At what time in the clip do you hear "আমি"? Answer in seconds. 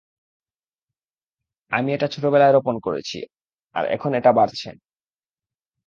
1.71-1.89